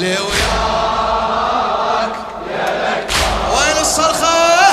علي 0.00 0.16
وياك. 0.16 2.12
وين 3.52 3.76
الصرخة؟ 3.80 4.70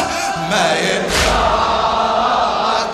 ما 0.50 0.68
ينساك 0.80 2.90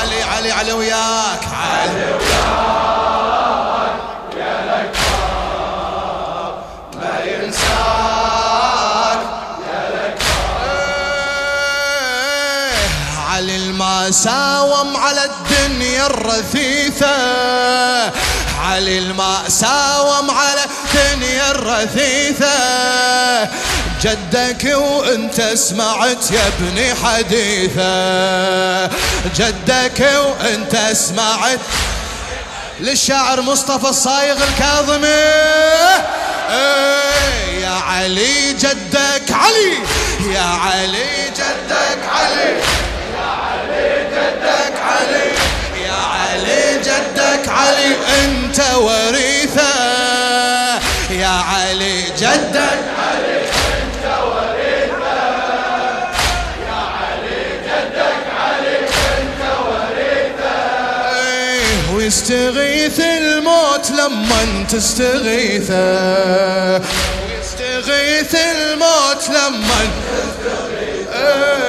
علي 0.00 0.22
علي 0.22 0.52
علي 0.52 0.72
وياك. 0.72 1.40
علي 1.52 2.18
ما 6.94 7.24
ينساك 7.24 9.18
إيه، 11.78 12.88
علي 13.30 13.56
الما 13.56 14.10
ساوم 14.10 14.96
على 14.96 15.24
الدنيا 15.24 16.06
الرثيثة. 16.06 17.16
علي 18.68 18.98
الما 18.98 19.48
ساوم 19.48 20.30
على 20.30 20.60
الدنيا 21.18 21.50
الرثيثة. 21.50 22.58
جدك 24.02 24.64
وانت 24.74 25.42
سمعت 25.54 26.30
يا 26.30 26.46
ابني 26.46 26.94
حديثة. 26.94 28.86
جدك 29.36 30.00
وانت 30.00 30.76
سمعت 30.92 31.60
للشاعر 32.80 33.40
مصطفى 33.40 33.88
الصايغ 33.88 34.36
الكاظمي. 34.44 35.06
إيه 36.50 37.62
يا 37.62 37.74
علي 37.88 38.52
جدك 38.52 39.30
علي 39.30 39.74
يا 40.34 40.46
علي 40.64 41.30
جدك 41.36 42.00
علي 42.14 42.56
يا 43.14 43.28
علي 43.48 44.06
جدك 44.12 44.76
علي 44.82 45.32
يا 45.84 45.92
علي 45.92 46.78
جدك 46.78 47.48
علي 47.48 47.96
انت 48.24 48.60
ويستغيث 62.30 63.00
الموت 63.00 63.90
لما 63.90 64.64
تستغيثه 64.68 65.74
ويستغيث 67.28 68.34
الموت 68.34 69.28
لما 69.28 69.80
إيه، 71.14 71.67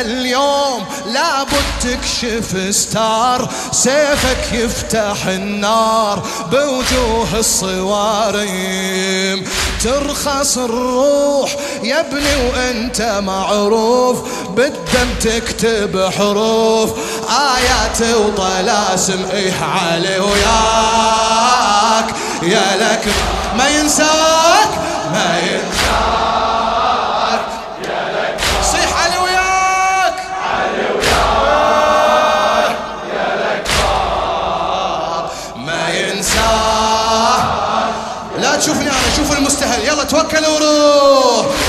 اليوم 0.00 0.84
لابد 1.06 1.64
تكشف 1.80 2.74
ستار 2.74 3.48
سيفك 3.72 4.52
يفتح 4.52 5.26
النار 5.26 6.22
بوجوه 6.52 7.38
الصواريم. 7.38 9.44
ترخص 9.84 10.58
الروح 10.58 11.56
يا 11.82 12.00
ابني 12.00 12.36
وانت 12.48 13.20
معروف 13.26 14.18
بالدم 14.50 15.08
تكتب 15.20 16.10
حروف 16.18 16.90
آيات 17.28 18.14
وطلاسم 18.16 19.24
إيه 19.32 19.52
علي 19.62 20.18
وياك. 20.18 22.14
يا 22.42 22.76
لك 22.76 23.04
ما 23.56 23.68
ينساك 23.68 24.68
ما 25.12 25.38
ينساك 25.38 25.57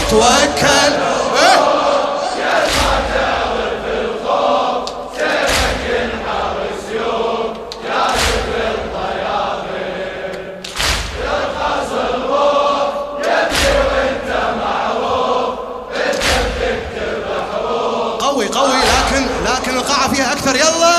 توكل؟ 0.10 0.94
قوي 18.20 18.48
قوي 18.48 18.74
لكن 18.78 19.28
لكن 19.46 19.78
القاعة 19.78 20.14
فيها 20.14 20.32
أكثر 20.32 20.56
يلا 20.56 20.96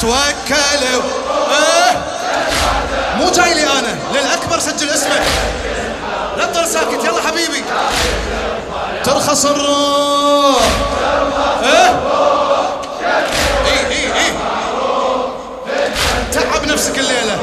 توكل 0.00 1.02
إيه؟ 11.62 11.90
إيه 13.66 13.86
إيه 13.90 14.14
إيه. 14.14 14.32
تعب 16.32 16.64
نفسك 16.64 16.98
الليلة. 16.98 17.33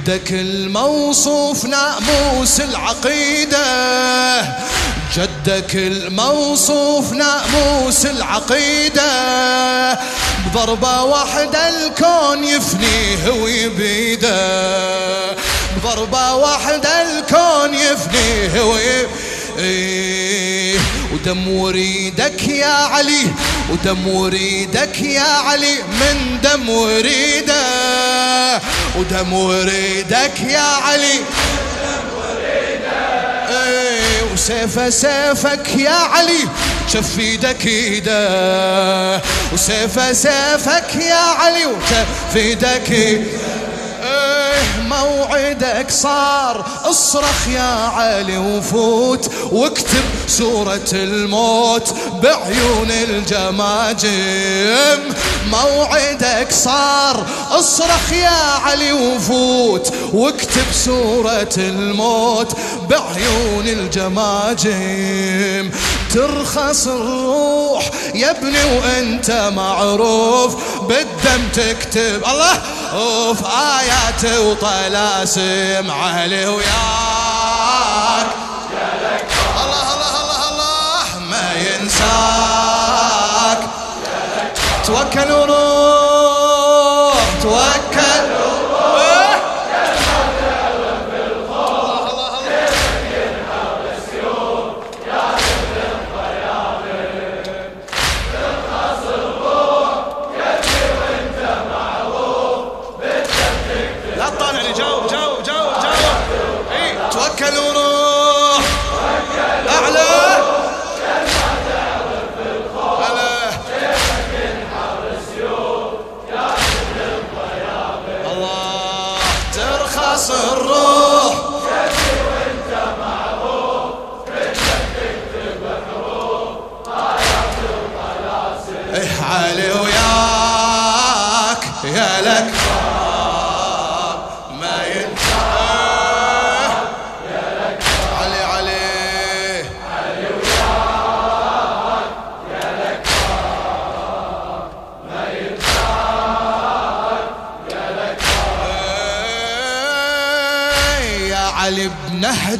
جدك 0.00 0.32
الموصوف 0.32 1.64
ناموس 1.64 2.60
العقيدة. 2.60 3.60
جدك 5.16 5.74
الموصوف 5.74 7.12
ناموس 7.12 8.06
العقيدة. 8.06 9.12
بضربة 10.46 11.02
واحدة 11.02 11.68
الكون 11.68 12.44
يفنيه 12.44 13.30
ويبيده. 13.42 14.40
بضربة 15.76 16.34
واحدة 16.34 17.02
الكون 17.02 17.74
يفنيه 17.74 18.62
ويبيده 18.62 19.19
ودم 21.12 21.48
وريدك 21.48 22.48
يا 22.48 22.66
علي 22.66 23.26
ودم 23.70 24.08
وريدك 24.08 25.00
يا 25.02 25.22
علي 25.22 25.74
من 26.00 26.40
دم 26.42 26.68
وريده 26.68 27.62
ودم 28.98 29.32
وريدك 29.32 30.40
يا 30.48 30.60
علي. 30.60 31.20
إيه، 33.50 34.22
وسيفه 34.32 34.90
سيفك 34.90 35.68
يا 35.76 35.90
علي 35.90 36.48
شف 36.92 37.18
إيدك 37.18 37.66
إيده. 37.66 39.20
وسيفه 39.52 40.12
سيفك 40.12 40.94
يا 40.96 41.14
علي 41.14 41.66
وشف 41.66 42.36
إيدك 42.36 42.90
إيده. 42.90 42.92
إيه، 42.92 43.22
موعدك 44.88 45.90
صار. 45.90 46.66
اصرخ 46.84 47.48
يا 47.48 47.90
علي 47.96 48.38
وفوت 48.38 49.30
واكتب 49.52 50.04
سورة 50.26 50.88
الموت 50.92 51.94
بعيون 52.22 52.90
الجماجم. 52.90 54.10
موعدك 55.50 56.46
صار. 56.50 57.26
اصرخ 57.50 58.12
يا 58.12 58.58
علي 58.64 58.92
وفوت 58.92 59.92
واكتب 60.12 60.72
سورة 60.72 61.54
الموت 61.58 62.56
بعيون 62.90 63.66
الجماجم. 63.66 65.70
ترخص 66.14 66.86
الروح 66.86 67.90
يا 68.14 68.30
ابني 68.30 68.64
وانت 68.64 69.50
معروف. 69.56 70.56
بالدم 70.88 71.48
تكتب. 71.54 72.22
الله! 72.30 72.62
اوف 72.92 73.38
آيات 73.46 74.24
وطلاسم 74.38 75.90
علي 75.90 76.46
وياك. 76.46 78.26
الله 79.64 79.94
الله 79.94 80.14
الله 80.22 80.48
الله 80.50 81.04
ما 81.30 81.48
ينساك. 81.54 83.60
توكل 84.86 85.32
وروح 85.32 87.14
توكل 87.42 87.89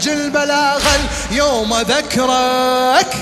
بنهج 0.01 0.09
البلاغة 0.09 1.01
اليوم 1.31 1.75
ذكرك. 1.75 3.15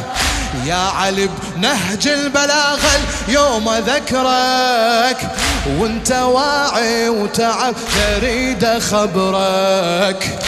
يا 0.64 0.74
علي 0.74 1.28
بنهج 1.56 2.08
البلاغة 2.08 3.00
اليوم 3.28 3.74
ذكرك. 3.74 5.30
وانت 5.78 6.12
واعي 6.12 7.08
وتعب 7.08 7.74
تريد 7.94 8.78
خبرك. 8.78 10.38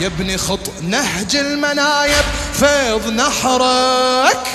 يا 0.00 0.08
خط 0.36 0.70
نهج 0.82 1.36
المنايب 1.36 2.24
فيض 2.52 3.08
نحرك. 3.08 4.46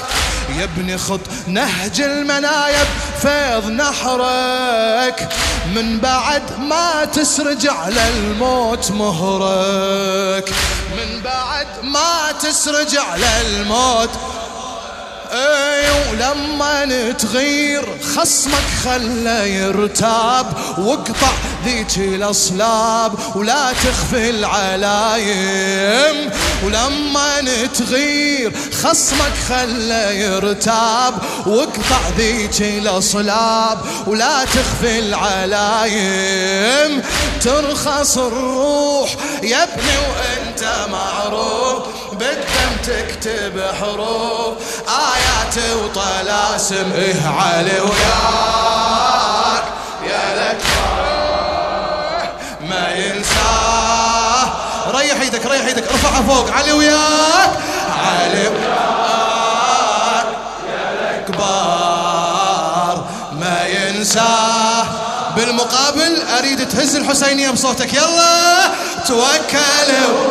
يا 0.58 0.66
خط 0.98 1.20
نهج 1.48 2.02
المنايب 2.02 2.88
فيض 3.24 3.70
نحرك 3.70 5.30
من 5.76 6.00
بعد 6.00 6.42
ما 6.60 7.06
تسرج 7.06 7.68
على 7.68 8.10
الموت 8.10 8.92
مهرك. 8.92 10.54
من 10.98 11.22
بعد 11.24 11.68
ما 11.84 12.32
تسرج 12.42 12.98
على 12.98 13.42
الموت 13.48 14.10
اي 15.34 15.84
ولما 16.12 17.12
تغير 17.12 17.86
خصمك 18.16 18.64
خله 18.84 19.44
يرتاب. 19.44 20.54
واقطع 20.78 21.32
ذيك 21.66 21.98
الأصلاب 21.98 23.36
ولا 23.36 23.74
تخفي 23.74 24.30
العلايم. 24.30 26.30
ولما 26.64 27.42
تغير 27.78 28.52
خصمك 28.84 29.34
خله 29.50 30.12
يرتاب. 30.12 31.14
واقطع 31.46 32.02
ذيك 32.18 32.62
الأصلاب 32.62 33.80
ولا 34.08 34.46
تخفي 34.46 35.00
العلايم. 35.00 37.02
ترخص 37.42 38.18
الروح 38.18 39.16
يا 39.44 39.64
ابني 39.64 39.98
وأنت 39.98 40.64
معروف. 40.92 41.73
تكتب 42.84 43.62
حروف 43.82 44.58
آيات 44.88 45.58
وطلاسم 45.84 46.92
إيه 46.96 47.22
علي 47.40 47.80
وياك. 47.80 49.64
يا 50.04 50.36
لك 50.36 50.62
ما 52.62 52.92
ينساه. 52.92 54.52
ريح 54.92 55.22
إيدك 55.22 55.46
ريح 55.46 55.66
إيدك 55.66 55.88
ارفعها 55.88 56.22
فوق. 56.22 56.52
علي 56.52 56.72
وياك. 56.72 57.52
علي 58.06 58.48
وياك. 58.48 60.26
يا 60.70 61.26
كبار 61.28 63.06
ما 63.32 63.68
ينساه. 63.68 64.86
بالمقابل 65.36 66.22
أريد 66.40 66.68
تهز 66.68 66.96
الحسينية 66.96 67.50
بصوتك. 67.52 67.94
يلا 67.94 68.72
توكلوا 69.08 70.24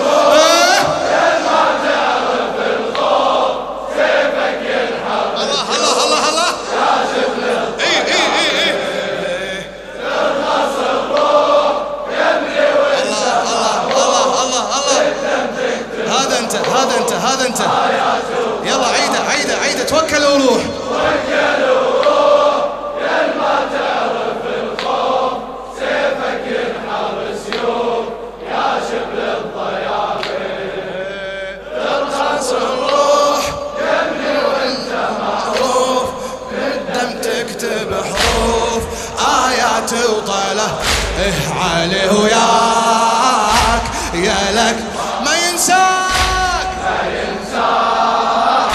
علي 41.60 42.08
وياك. 42.08 43.84
يا 44.14 44.52
لك 44.52 44.76
ما 45.24 45.34
ينساك 45.36 46.68
ما 46.84 46.98
ينساك. 47.08 48.72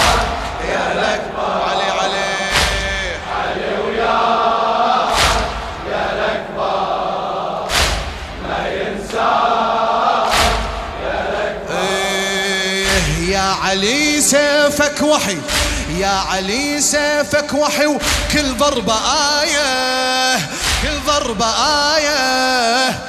يا 0.70 0.86
لك 1.02 1.22
علي 1.68 1.90
علي. 2.00 2.28
إيه 11.72 13.32
يا 13.32 13.56
علي 13.64 14.22
سيفك 14.22 15.02
وحي. 15.02 15.38
يا 15.98 16.24
علي 16.32 16.82
سيفك 16.82 17.54
وحي 17.54 17.86
وكل 17.86 18.54
ضربة 18.58 18.94
آية. 19.42 20.38
ضربة 21.28 21.46
آية 21.96 23.00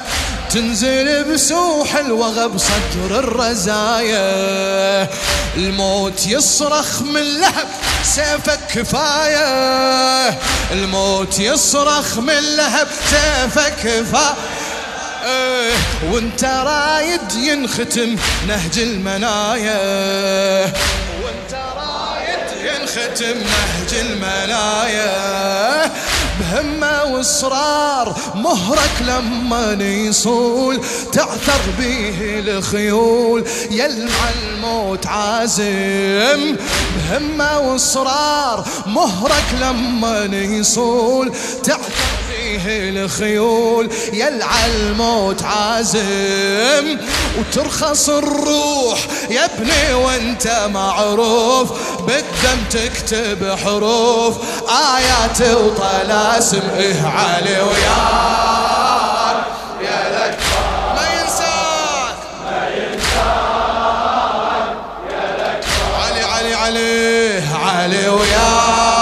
تنزل 0.49 1.23
بسوح 1.23 1.95
الوغى 1.95 2.47
بصدر 2.47 3.19
الرزايا. 3.19 5.07
الموت 5.55 6.27
يصرخ 6.27 7.01
من 7.01 7.39
لهب 7.39 7.67
سيفك 8.03 8.59
كفاية 8.75 10.39
الموت 10.71 11.39
يصرخ 11.39 12.17
من 12.17 12.55
لهب 12.57 12.87
سيفك 13.09 13.73
كفاية 13.83 14.35
وانت 16.11 16.43
رايد 16.43 17.33
ينختم 17.33 18.15
نهج 18.47 18.79
المنايا. 18.79 20.63
وانت 21.23 21.53
رايد 21.75 22.49
ينختم 22.65 23.37
نهج 23.37 23.93
المنايا. 23.99 25.09
بهمة 26.39 27.03
وإصرار 27.03 28.15
مهرك 28.35 28.91
لما 29.07 29.73
يصول 29.83 30.81
تعثر 31.13 31.61
به 31.79 32.15
الخيول. 32.19 33.45
يلمع 33.71 34.29
الموت 34.43 35.07
عازم 35.07 36.55
بهمة 36.95 37.59
وإصرار 37.59 38.67
مهرك 38.85 39.45
لما 39.61 40.25
يصول 40.35 41.31
تعثر 41.63 42.09
فيه 42.29 42.89
الخيول. 42.89 43.89
يلعى 44.13 44.65
الموت 44.65 45.43
عازم 45.43 46.97
وترخص 47.37 48.09
الروح. 48.09 48.99
يا 49.29 49.45
ابني 49.45 49.93
وانت 49.93 50.67
معروف 50.67 51.71
بالدم 52.01 52.63
تكتب 52.69 53.57
حروف. 53.63 54.37
آيات 54.69 55.41
وطلاسم 55.41 56.69
إيه 56.77 57.07
علي 57.07 57.61
وياك. 57.61 59.37
يا 59.81 60.01
لك 60.15 60.37
ما 60.95 61.05
ينساك. 61.21 62.17
ما 62.45 62.67
ينساك 62.77 63.79
يا 65.11 65.25
لك 65.37 65.65
علي 66.03 66.23
علي 66.23 66.53
علي 66.53 67.43
علي 67.65 68.09
وياك. 68.09 68.98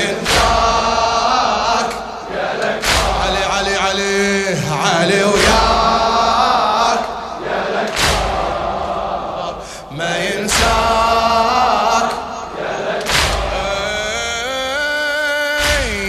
ينساك 0.00 1.90
علي 3.22 3.42
علي 3.44 3.74
علي 3.76 4.56
علي 4.70 5.20
وياك. 5.24 7.00
يا 7.46 7.60
لك 7.74 7.94
ما 9.90 10.12
ينساك. 10.18 12.08
يا 12.58 12.72
لك 12.86 13.06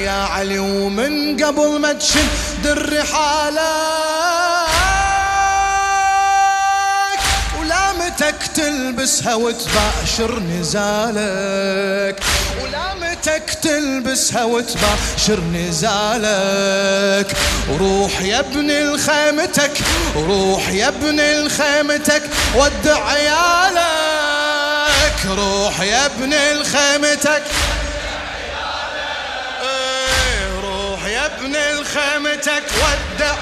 يا 0.05 0.19
علي 0.33 0.59
ومن 0.59 1.13
قبل 1.43 1.79
ما 1.79 1.93
تشد 1.93 2.65
الرحالة 2.65 3.73
ولامتك 7.59 8.39
تلبسها 8.55 9.35
وتباشر 9.35 10.39
نزالك. 10.39 12.23
ولامتك 13.19 13.53
تلبسها 13.61 14.43
وتباشر 14.43 15.39
نزالك. 15.53 17.38
وروح 17.69 18.21
يا 18.21 18.39
ابن 18.39 18.71
الخيمتك 18.71 19.71
وروح 20.15 20.69
يا 20.69 20.88
ابن 20.88 21.19
الخيمتك 21.19 22.23
ودع 22.55 23.05
عيالك. 23.09 23.79
روح 25.25 25.81
يا 25.81 26.05
ابن 26.05 26.33
الخيمتك. 26.33 27.43
إيه، 29.61 30.59
روح 30.63 31.05
يا 31.05 31.25
ابن 31.25 31.55
الخيمتك 31.55 32.63
ودع 32.77 33.35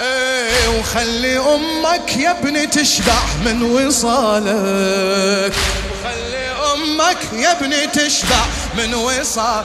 إيه 0.00 0.68
وخلي 0.78 1.38
أمك 1.38 2.16
يا 2.16 2.30
ابني 2.30 2.66
تشبع 2.66 3.22
من 3.44 3.62
وصالك. 3.62 5.54
أمك 6.80 7.18
يا 7.32 7.52
ابني 7.60 7.86
تشبع 7.86 8.44
من 8.78 8.94
وصال 8.94 9.64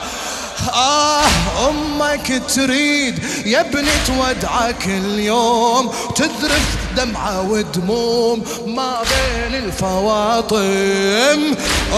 آه 0.72 1.22
أمك 1.68 2.42
تريد 2.54 3.18
يا 3.46 3.60
ابني 3.60 3.90
تودعك 4.06 4.86
اليوم 4.86 5.92
تذرف 6.16 6.76
دمعة 6.96 7.50
ودموم 7.50 8.44
ما 8.66 8.98
بين 9.02 9.54
الفواطم. 9.64 11.54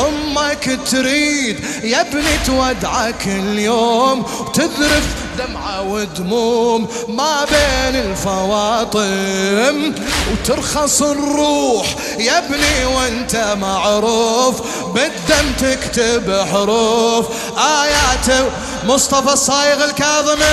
أمك 0.07 0.79
تريد 0.91 1.65
يا 1.85 2.01
ابني 2.01 2.39
تودعك 2.47 3.27
اليوم 3.27 4.27
تذرف 4.55 5.05
دمعة 5.39 5.83
ودموم 5.83 6.89
ما 7.09 7.45
بين 7.45 7.97
الفواطم 8.01 9.95
وترخص 10.33 11.03
الروح. 11.03 11.87
يا 12.19 12.39
ابني 12.39 12.85
وانت 12.85 13.55
معروف 13.61 14.63
بالدم 14.95 15.53
تكتب 15.59 16.47
حروف. 16.53 17.27
آيات 17.59 18.47
مصطفى 18.85 19.33
الصايغ 19.33 19.85
الكاظمي. 19.85 20.45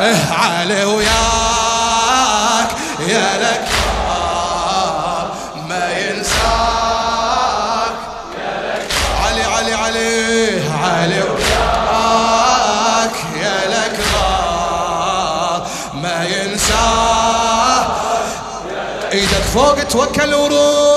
إيه 0.00 0.32
علي 0.32 0.84
وياك 0.84 2.68
يا 3.08 3.38
لك 3.42 3.68
فوق 19.54 19.82
توكل 19.82 20.34
وروح 20.34 20.87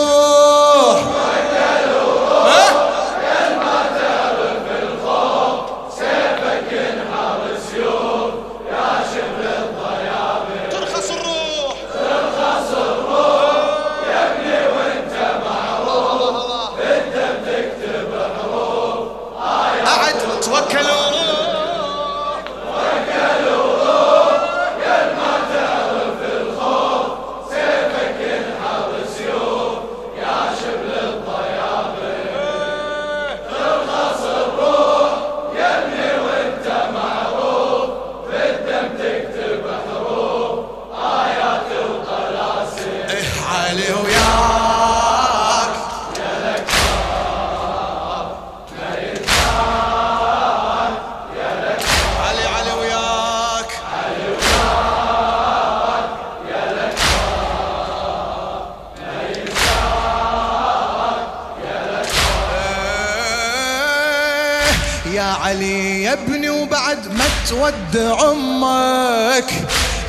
يا 65.14 65.24
علي 65.44 66.04
يا 66.04 66.14
ابني 66.14 66.50
وبعد 66.50 67.14
ما 67.14 67.26
تودع 67.50 68.32
أمك 68.32 69.52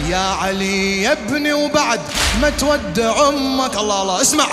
يا 0.08 0.18
علي 0.18 1.02
يا 1.02 1.12
ابني 1.12 1.52
وبعد 1.52 2.00
ما 2.40 2.50
تودع 2.50 3.28
أمك 3.28 3.76
الله 3.76 4.02
الله 4.02 4.20
اسمع. 4.20 4.46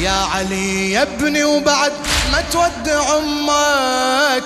يا 0.00 0.26
علي 0.34 0.92
يا 0.92 1.02
ابني 1.02 1.44
وبعد 1.44 1.92
ما 2.32 2.44
تودع 2.52 3.16
أمك 3.16 4.44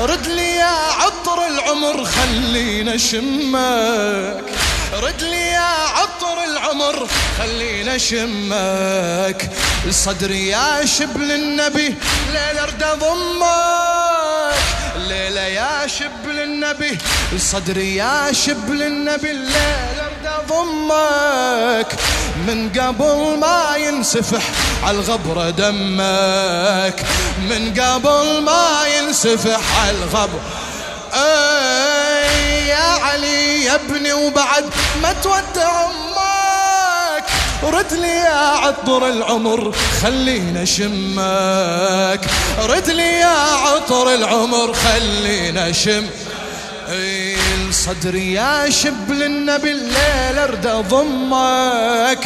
رد 0.00 0.26
لي 0.26 0.56
يا 0.56 0.76
عطر 1.00 1.46
العمر 1.46 2.04
خلينا 2.04 2.96
شمك. 2.96 4.44
رد 5.02 5.22
لي 5.22 5.50
يا 5.50 5.74
عطر 5.98 6.44
العمر 6.44 7.06
خلينا 7.38 7.98
شمك. 7.98 9.50
صدري 9.90 10.48
يا 10.48 10.86
شبل 10.86 11.32
النبي 11.32 11.94
ليل 12.32 12.58
ارد 12.58 12.84
ضمك. 13.00 13.87
الليلة 15.18 15.40
يا 15.40 15.86
شبل 15.86 16.38
النبي 16.42 16.98
صدري 17.38 17.96
يا 17.96 18.32
شبل 18.32 18.82
النبي 18.82 19.30
الليلة 19.30 20.06
ارد 20.06 20.46
ضمك. 20.48 21.92
من 22.46 22.70
قبل 22.70 23.38
ما 23.38 23.76
ينسفح 23.76 24.42
على 24.82 24.98
الغبرة 24.98 25.50
دمك. 25.50 27.04
من 27.50 27.74
قبل 27.80 28.42
ما 28.42 28.86
ينسفح 28.98 29.60
على 29.80 29.90
الغبرة 29.90 30.40
يا 32.68 32.88
علي 33.04 33.64
يا 33.64 33.74
ابني 33.74 34.12
وبعد 34.12 34.64
ما 35.02 35.12
تودع 35.12 35.84
أمك. 35.84 36.07
رد 37.62 37.92
لي 37.92 38.08
يا 38.08 38.56
عطر 38.56 39.06
العمر 39.08 39.72
خلينا 40.02 40.64
شمك 40.64 42.20
رد 42.58 42.90
لي 42.90 43.12
يا 43.20 43.38
عطر 43.66 44.14
العمر 44.14 44.72
خلينا 44.74 45.72
شم 45.72 46.06
صدري 47.70 48.32
يا 48.32 48.70
شبل 48.70 49.22
النبي 49.22 49.72
الليل 49.72 50.38
أرد 50.38 50.66
ضمك. 50.88 52.24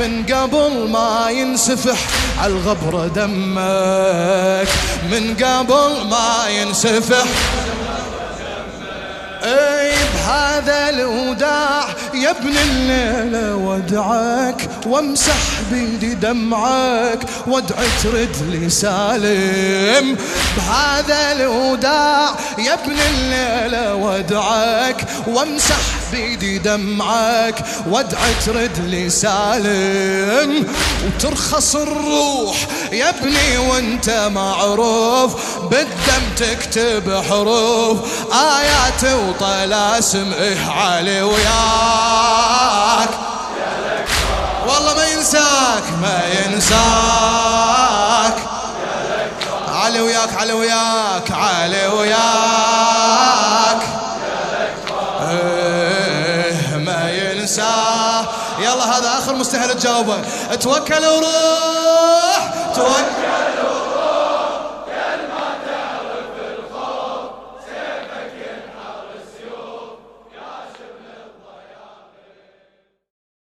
من 0.00 0.24
قبل 0.32 0.88
ما 0.90 1.26
ينسفح 1.30 1.98
على 2.38 2.52
الغبرة 2.52 3.06
دمك. 3.06 4.68
من 5.10 5.34
قبل 5.44 6.08
ما 6.10 6.48
ينسفح 6.48 7.24
بهذا 9.42 10.88
الوداع 10.88 11.84
يا 12.14 12.30
ابن 12.30 12.56
الليلة 12.56 13.56
ودعك 13.56 14.68
وامسح 14.86 15.60
بيدي 15.72 16.14
دمعك 16.14 17.18
وادعي 17.46 17.88
ترد 18.02 18.36
لي 18.50 18.70
سالم 18.70 20.16
بهذا 20.56 21.32
الوداع 21.32 22.30
يا 22.58 22.74
ابن 22.74 22.96
الليلة 23.10 23.94
ودعك 23.94 25.04
وامسح 25.26 25.76
بيدي 26.12 26.58
دمعك 26.58 27.64
وادعي 27.90 28.34
ترد 28.46 28.78
لي 28.86 29.10
سالم 29.10 30.66
وترخص 31.06 31.76
الروح 31.76 32.56
يا 32.92 33.08
ابني 33.08 33.58
وانت 33.58 34.28
معروف. 34.34 35.34
بالدم 35.70 36.24
تكتب 36.36 37.22
حروف 37.30 37.98
آيات 38.32 39.04
وطلاسم 39.14 40.32
إيه 40.32 40.70
علي 40.70 41.22
وياك. 41.22 43.10
ينساك 45.80 45.98
ما 46.00 46.22
ينساك. 46.46 48.36
علي 49.68 50.00
وياك 50.00 50.34
علي 50.34 50.52
وياك 50.52 51.30
علي 51.30 51.86
وياك. 51.86 52.20
إيه 55.30 56.76
ما 56.76 57.10
ينساه 57.10 58.24
يلا 58.58 58.98
هذا 58.98 59.18
آخر 59.18 59.34
مستهل 59.34 59.74
تجاوبه. 59.74 60.18
توكل 60.60 61.06
وروح 61.06 62.54
توكل. 62.74 63.49